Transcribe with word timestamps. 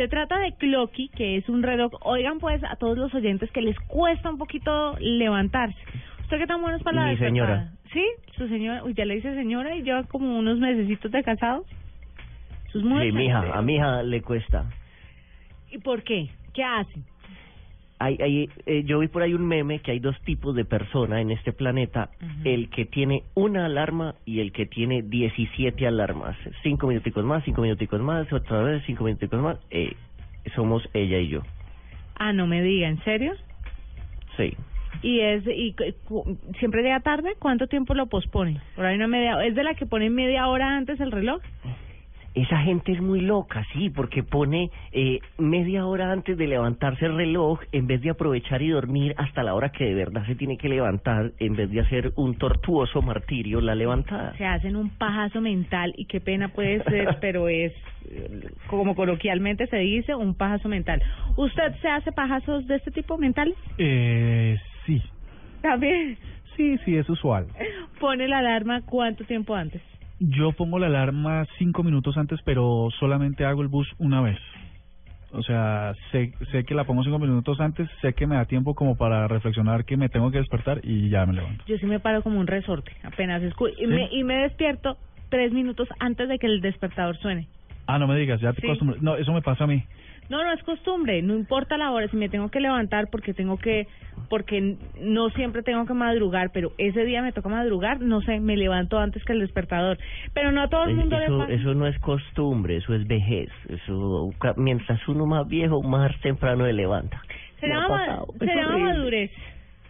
Se 0.00 0.08
trata 0.08 0.38
de 0.38 0.54
Clocky, 0.54 1.10
que 1.10 1.36
es 1.36 1.46
un 1.50 1.62
reloj. 1.62 1.92
Oigan, 2.00 2.38
pues, 2.38 2.64
a 2.64 2.76
todos 2.76 2.96
los 2.96 3.12
oyentes 3.12 3.50
que 3.50 3.60
les 3.60 3.78
cuesta 3.80 4.30
un 4.30 4.38
poquito 4.38 4.96
levantarse. 4.98 5.76
¿Usted 6.22 6.38
qué 6.38 6.46
tan 6.46 6.62
bueno 6.62 6.78
es 6.78 6.82
para 6.82 7.04
la 7.04 7.12
Mi 7.12 7.18
señora. 7.18 7.68
¿Sí? 7.92 8.02
Su 8.34 8.48
señora. 8.48 8.82
Uy, 8.82 8.94
ya 8.94 9.04
le 9.04 9.16
dice 9.16 9.34
señora 9.34 9.76
y 9.76 9.82
lleva 9.82 10.04
como 10.04 10.38
unos 10.38 10.58
mesecitos 10.58 11.12
de 11.12 11.22
casado. 11.22 11.66
Sus 12.72 12.82
Sí, 12.82 13.12
mija, 13.12 13.52
a 13.52 13.60
mi 13.60 13.74
hija 13.74 14.02
le 14.02 14.22
cuesta. 14.22 14.70
¿Y 15.70 15.76
por 15.76 16.02
qué? 16.02 16.30
¿Qué 16.54 16.64
hace? 16.64 16.98
Hay, 18.02 18.16
hay, 18.22 18.48
eh, 18.64 18.82
yo 18.86 18.98
vi 18.98 19.08
por 19.08 19.20
ahí 19.20 19.34
un 19.34 19.46
meme 19.46 19.80
que 19.80 19.90
hay 19.90 20.00
dos 20.00 20.18
tipos 20.22 20.56
de 20.56 20.64
persona 20.64 21.20
en 21.20 21.30
este 21.30 21.52
planeta, 21.52 22.08
el 22.44 22.70
que 22.70 22.86
tiene 22.86 23.24
una 23.34 23.66
alarma 23.66 24.14
y 24.24 24.40
el 24.40 24.52
que 24.52 24.64
tiene 24.64 25.02
17 25.02 25.86
alarmas. 25.86 26.34
Cinco 26.62 26.86
minuticos 26.86 27.22
más, 27.26 27.44
cinco 27.44 27.60
minuticos 27.60 28.00
más, 28.00 28.32
otra 28.32 28.62
vez, 28.62 28.82
cinco 28.86 29.04
minuticos 29.04 29.38
más. 29.42 29.58
Eh, 29.70 29.92
somos 30.54 30.82
ella 30.94 31.18
y 31.18 31.28
yo. 31.28 31.42
Ah, 32.16 32.32
no 32.32 32.46
me 32.46 32.62
diga, 32.62 32.88
¿en 32.88 33.04
serio? 33.04 33.34
Sí. 34.38 34.54
¿Y 35.02 35.20
es 35.20 35.44
y 35.46 35.74
cu- 35.74 35.84
cu- 36.24 36.38
siempre 36.58 36.82
llega 36.82 37.00
tarde? 37.00 37.34
¿Cuánto 37.38 37.66
tiempo 37.66 37.92
lo 37.94 38.06
pospone? 38.06 38.60
Por 38.76 38.86
ahí 38.86 38.96
una 38.96 39.08
media 39.08 39.44
¿Es 39.44 39.54
de 39.54 39.62
la 39.62 39.74
que 39.74 39.84
pone 39.86 40.08
media 40.10 40.46
hora 40.48 40.76
antes 40.76 40.98
el 41.00 41.12
reloj? 41.12 41.40
Esa 42.40 42.56
gente 42.62 42.92
es 42.92 43.02
muy 43.02 43.20
loca, 43.20 43.66
sí, 43.74 43.90
porque 43.90 44.22
pone 44.22 44.70
eh, 44.92 45.18
media 45.36 45.84
hora 45.84 46.10
antes 46.10 46.38
de 46.38 46.46
levantarse 46.46 47.04
el 47.04 47.14
reloj, 47.14 47.60
en 47.70 47.86
vez 47.86 48.00
de 48.00 48.08
aprovechar 48.08 48.62
y 48.62 48.70
dormir 48.70 49.14
hasta 49.18 49.42
la 49.42 49.54
hora 49.54 49.68
que 49.68 49.84
de 49.84 49.94
verdad 49.94 50.24
se 50.24 50.36
tiene 50.36 50.56
que 50.56 50.70
levantar, 50.70 51.32
en 51.38 51.54
vez 51.54 51.70
de 51.70 51.80
hacer 51.80 52.12
un 52.16 52.36
tortuoso 52.36 53.02
martirio 53.02 53.60
la 53.60 53.74
levantada. 53.74 54.34
Se 54.38 54.46
hacen 54.46 54.76
un 54.76 54.88
pajazo 54.88 55.42
mental 55.42 55.92
y 55.98 56.06
qué 56.06 56.22
pena 56.22 56.48
puede 56.48 56.82
ser, 56.84 57.18
pero 57.20 57.50
es, 57.50 57.74
como 58.68 58.94
coloquialmente 58.94 59.66
se 59.66 59.76
dice, 59.76 60.14
un 60.14 60.34
pajazo 60.34 60.70
mental. 60.70 61.02
¿Usted 61.36 61.74
se 61.82 61.88
hace 61.88 62.10
pajazos 62.10 62.66
de 62.66 62.76
este 62.76 62.90
tipo 62.90 63.18
mentales? 63.18 63.54
Eh, 63.76 64.56
sí, 64.86 65.02
También. 65.60 66.16
sí, 66.56 66.78
sí, 66.86 66.96
es 66.96 67.06
usual. 67.10 67.48
Pone 68.00 68.28
la 68.28 68.38
alarma 68.38 68.80
cuánto 68.86 69.24
tiempo 69.24 69.54
antes. 69.54 69.82
Yo 70.20 70.52
pongo 70.52 70.78
la 70.78 70.86
alarma 70.86 71.46
cinco 71.58 71.82
minutos 71.82 72.18
antes, 72.18 72.40
pero 72.44 72.88
solamente 72.98 73.46
hago 73.46 73.62
el 73.62 73.68
bus 73.68 73.88
una 73.98 74.20
vez. 74.20 74.38
O 75.32 75.42
sea, 75.42 75.94
sé, 76.12 76.34
sé 76.52 76.64
que 76.64 76.74
la 76.74 76.84
pongo 76.84 77.02
cinco 77.02 77.18
minutos 77.18 77.58
antes, 77.58 77.88
sé 78.02 78.12
que 78.12 78.26
me 78.26 78.36
da 78.36 78.44
tiempo 78.44 78.74
como 78.74 78.96
para 78.96 79.26
reflexionar 79.28 79.86
que 79.86 79.96
me 79.96 80.10
tengo 80.10 80.30
que 80.30 80.38
despertar 80.38 80.80
y 80.82 81.08
ya 81.08 81.24
me 81.24 81.32
levanto. 81.32 81.64
Yo 81.66 81.78
sí 81.78 81.86
me 81.86 82.00
paro 82.00 82.22
como 82.22 82.38
un 82.38 82.46
resorte, 82.46 82.92
apenas 83.02 83.42
escu 83.42 83.68
y, 83.68 83.74
¿Sí? 83.76 83.86
me, 83.86 84.08
y 84.12 84.24
me 84.24 84.42
despierto 84.42 84.98
tres 85.30 85.52
minutos 85.52 85.88
antes 86.00 86.28
de 86.28 86.38
que 86.38 86.48
el 86.48 86.60
despertador 86.60 87.16
suene. 87.18 87.46
Ah, 87.94 87.98
no 87.98 88.06
me 88.06 88.16
digas, 88.16 88.40
ya 88.40 88.52
te 88.52 88.62
Sí. 88.62 88.80
No, 89.00 89.16
eso 89.16 89.32
me 89.32 89.42
pasa 89.42 89.64
a 89.64 89.66
mí. 89.66 89.82
No, 90.28 90.44
no 90.44 90.52
es 90.52 90.62
costumbre, 90.62 91.22
no 91.22 91.34
importa 91.34 91.76
la 91.76 91.90
hora, 91.90 92.06
si 92.06 92.16
me 92.16 92.28
tengo 92.28 92.50
que 92.50 92.60
levantar 92.60 93.08
porque 93.10 93.34
tengo 93.34 93.58
que, 93.58 93.88
porque 94.28 94.76
no 95.00 95.28
siempre 95.30 95.64
tengo 95.64 95.86
que 95.86 95.92
madrugar, 95.92 96.52
pero 96.52 96.70
ese 96.78 97.04
día 97.04 97.20
me 97.20 97.32
toca 97.32 97.48
madrugar, 97.48 98.00
no 98.00 98.20
sé, 98.22 98.38
me 98.38 98.56
levanto 98.56 99.00
antes 99.00 99.24
que 99.24 99.32
el 99.32 99.40
despertador. 99.40 99.98
Pero 100.32 100.52
no 100.52 100.62
a 100.62 100.68
todo 100.68 100.84
el 100.84 100.94
mundo 100.94 101.18
le 101.18 101.24
Eso, 101.24 101.38
pasa. 101.38 101.52
eso 101.52 101.74
no 101.74 101.88
es 101.88 101.98
costumbre, 101.98 102.76
eso 102.76 102.94
es 102.94 103.08
vejez. 103.08 103.50
Eso, 103.68 104.30
mientras 104.56 105.06
uno 105.08 105.26
más 105.26 105.48
viejo, 105.48 105.82
más 105.82 106.12
temprano 106.20 106.64
se 106.64 106.74
levanta. 106.74 107.20
Se 107.58 107.66
llama, 107.66 108.22
se 108.38 108.54
madurez 108.54 109.32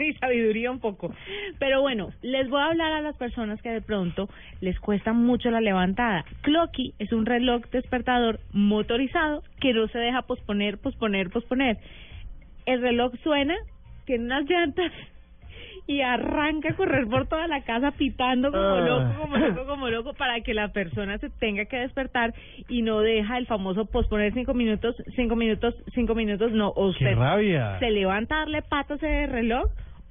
y 0.09 0.15
sabiduría 0.15 0.71
un 0.71 0.81
poco. 0.81 1.13
Pero 1.59 1.81
bueno, 1.81 2.11
les 2.23 2.49
voy 2.49 2.61
a 2.61 2.67
hablar 2.67 2.93
a 2.93 3.01
las 3.01 3.17
personas 3.17 3.61
que 3.63 3.71
de 3.71 3.81
pronto 3.83 4.29
les 4.61 4.79
cuesta 4.81 5.13
mucho 5.13 5.51
la 5.51 5.61
levantada. 5.61 6.25
Clocky 6.43 6.95
es 6.99 7.13
un 7.13 7.27
reloj 7.27 7.63
despertador 7.73 8.41
motorizado 8.53 9.43
que 9.61 9.73
no 9.73 9.89
se 9.89 9.99
deja 9.99 10.23
posponer, 10.23 10.79
posponer, 10.79 11.31
posponer. 11.31 11.79
El 12.67 12.81
reloj 12.83 13.13
suena, 13.23 13.55
tiene 14.07 14.25
unas 14.25 14.49
llantas 14.49 14.93
y 15.87 16.03
arranca 16.03 16.71
a 16.71 16.77
correr 16.77 17.07
por 17.09 17.27
toda 17.27 17.49
la 17.49 17.63
casa 17.63 17.91
pitando 17.93 18.53
como 18.53 18.63
Ah. 18.63 18.81
loco, 18.81 19.21
como 19.23 19.37
loco, 19.39 19.67
como 19.67 19.89
loco, 19.89 20.15
para 20.15 20.41
que 20.41 20.55
la 20.55 20.69
persona 20.69 21.19
se 21.19 21.31
tenga 21.31 21.65
que 21.65 21.79
despertar 21.79 22.33
y 22.69 22.83
no 22.83 23.01
deja 23.01 23.39
el 23.39 23.47
famoso 23.47 23.87
posponer 23.87 24.33
cinco 24.35 24.55
minutos, 24.55 24.95
cinco 25.17 25.35
minutos, 25.35 25.75
cinco 25.95 26.15
minutos, 26.15 26.53
no, 26.53 26.69
o 26.69 26.93
¡Qué 26.93 27.05
usted 27.07 27.17
rabia! 27.17 27.79
se 27.81 27.91
levanta 27.91 28.37
a 28.37 28.39
darle 28.41 28.63
patos 28.63 29.03
ese 29.03 29.27
reloj 29.27 29.69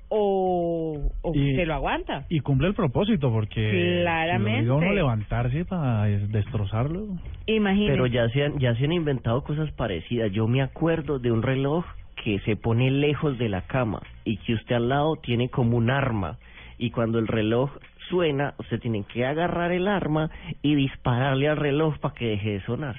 o, 0.10 1.12
o 1.22 1.32
Y- 1.36 1.56
se 1.56 1.66
lo 1.66 1.76
aguanta. 1.76 2.26
Y 2.30 2.40
cumple 2.40 2.68
el 2.68 2.74
propósito, 2.74 3.32
porque 3.32 4.02
Claramente. 4.02 4.62
si 4.62 4.66
lo 4.66 4.76
obliga 4.76 4.76
a 4.76 4.78
uno 4.78 4.90
a 4.90 4.94
levantarse 4.96 5.66
para 5.66 6.04
destrozarlo. 6.06 7.08
Imagínese. 7.46 7.92
Pero 7.92 8.08
ya 8.08 8.28
se, 8.30 8.44
han, 8.44 8.60
ya 8.60 8.76
se 8.76 8.86
han 8.86 8.92
inventado 8.92 9.44
cosas 9.44 9.72
parecidas. 9.74 10.32
Yo 10.32 10.48
me 10.48 10.62
acuerdo 10.62 11.20
de 11.20 11.32
un 11.32 11.42
reloj 11.44 11.86
que 12.24 12.40
se 12.40 12.56
pone 12.56 12.92
lejos 12.92 13.38
de 13.38 13.50
la 13.50 13.62
cama 13.62 14.02
y 14.26 14.38
que 14.38 14.54
usted 14.56 14.76
al 14.76 14.90
lado 14.90 15.16
tiene 15.18 15.50
como 15.50 15.78
un 15.78 15.90
arma. 15.90 16.38
Y 16.78 16.92
cuando 16.92 17.20
el 17.20 17.28
reloj 17.28 17.72
suena, 18.10 18.56
usted 18.58 18.80
tiene 18.80 19.04
que 19.04 19.26
agarrar 19.26 19.72
el 19.72 19.88
arma 19.88 20.30
y 20.62 20.76
dispararle 20.76 21.48
al 21.48 21.58
reloj 21.58 21.98
para 22.00 22.14
que 22.16 22.26
deje 22.26 22.52
de 22.54 22.62
sonar. 22.62 22.96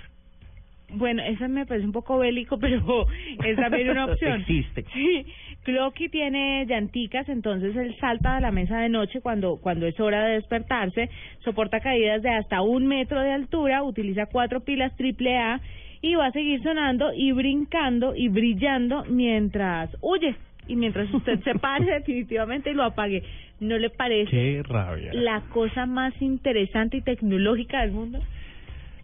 Bueno, 0.92 1.22
esa 1.22 1.48
me 1.48 1.66
parece 1.66 1.86
un 1.86 1.92
poco 1.92 2.18
bélico, 2.18 2.58
pero 2.60 3.06
es 3.44 3.56
también 3.56 3.90
una 3.90 4.06
opción. 4.06 4.40
Existe. 4.40 4.84
Sí, 4.92 5.26
Clocky 5.62 6.08
tiene 6.08 6.64
llanticas, 6.66 7.28
entonces 7.28 7.76
él 7.76 7.96
salta 8.00 8.36
de 8.36 8.40
la 8.40 8.50
mesa 8.50 8.78
de 8.78 8.88
noche 8.88 9.20
cuando, 9.20 9.58
cuando 9.60 9.86
es 9.86 9.98
hora 10.00 10.24
de 10.24 10.34
despertarse, 10.34 11.10
soporta 11.44 11.80
caídas 11.80 12.22
de 12.22 12.30
hasta 12.30 12.62
un 12.62 12.86
metro 12.86 13.20
de 13.20 13.32
altura, 13.32 13.82
utiliza 13.82 14.26
cuatro 14.26 14.60
pilas 14.60 14.96
triple 14.96 15.36
A 15.36 15.60
y 16.02 16.14
va 16.14 16.26
a 16.26 16.32
seguir 16.32 16.62
sonando 16.62 17.12
y 17.14 17.32
brincando 17.32 18.14
y 18.16 18.28
brillando 18.28 19.04
mientras 19.08 19.90
huye 20.00 20.34
y 20.66 20.76
mientras 20.76 21.12
usted 21.12 21.40
se 21.42 21.54
pare 21.58 21.84
definitivamente 21.84 22.70
y 22.70 22.74
lo 22.74 22.84
apague. 22.84 23.22
¿No 23.60 23.76
le 23.76 23.90
parece 23.90 24.30
¡Qué 24.30 24.62
rabia! 24.62 25.10
la 25.12 25.42
cosa 25.52 25.84
más 25.84 26.14
interesante 26.22 26.96
y 26.96 27.02
tecnológica 27.02 27.82
del 27.82 27.92
mundo? 27.92 28.20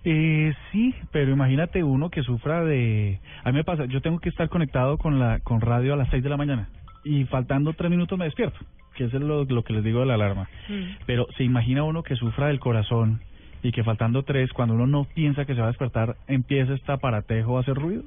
Eh, 0.08 0.52
sí, 0.70 0.94
pero 1.10 1.32
imagínate 1.32 1.82
uno 1.82 2.10
que 2.10 2.22
sufra 2.22 2.64
de... 2.64 3.18
A 3.42 3.50
mí 3.50 3.56
me 3.58 3.64
pasa, 3.64 3.86
yo 3.86 4.00
tengo 4.00 4.20
que 4.20 4.28
estar 4.28 4.48
conectado 4.48 4.98
con 4.98 5.18
la 5.18 5.40
con 5.40 5.60
radio 5.60 5.94
a 5.94 5.96
las 5.96 6.08
6 6.10 6.22
de 6.22 6.30
la 6.30 6.36
mañana 6.36 6.68
y 7.04 7.24
faltando 7.24 7.72
tres 7.72 7.90
minutos 7.90 8.16
me 8.16 8.24
despierto, 8.26 8.58
que 8.94 9.04
eso 9.04 9.16
es 9.16 9.22
lo, 9.24 9.44
lo 9.44 9.64
que 9.64 9.72
les 9.72 9.82
digo 9.82 10.00
de 10.00 10.06
la 10.06 10.14
alarma. 10.14 10.48
Mm. 10.68 11.04
Pero 11.06 11.26
se 11.36 11.42
imagina 11.42 11.82
uno 11.82 12.04
que 12.04 12.14
sufra 12.14 12.46
del 12.46 12.60
corazón 12.60 13.20
y 13.64 13.72
que 13.72 13.82
faltando 13.82 14.22
tres, 14.22 14.52
cuando 14.52 14.74
uno 14.76 14.86
no 14.86 15.04
piensa 15.12 15.44
que 15.44 15.54
se 15.54 15.60
va 15.60 15.66
a 15.66 15.70
despertar, 15.70 16.14
empieza 16.28 16.74
este 16.74 16.92
aparatejo 16.92 17.56
a 17.58 17.62
hacer 17.62 17.74
ruido. 17.74 18.04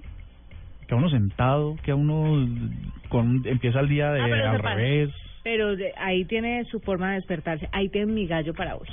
Que 0.88 0.96
a 0.96 0.98
uno 0.98 1.10
sentado, 1.10 1.76
que 1.84 1.92
a 1.92 1.96
uno 1.96 2.48
con, 3.10 3.42
empieza 3.46 3.80
el 3.82 3.90
día 3.90 4.12
de 4.12 4.22
Ah, 4.22 4.52
al 4.52 4.60
revés. 4.60 5.10
Pero 5.44 5.76
de- 5.76 5.94
ahí 5.98 6.26
tiene 6.26 6.64
su 6.66 6.80
forma 6.80 7.10
de 7.10 7.16
despertarse. 7.16 7.70
Ahí 7.72 7.90
tiene 7.90 8.12
mi 8.12 8.26
gallo 8.26 8.54
para 8.54 8.76
hoy. 8.76 8.88